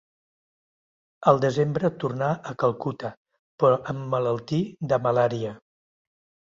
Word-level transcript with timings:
El 1.31 1.41
desembre 1.43 1.91
tornà 2.05 2.31
a 2.53 2.57
Calcuta 2.65 3.13
però 3.65 3.81
emmalaltí 3.95 4.65
de 4.95 5.03
malària. 5.09 5.59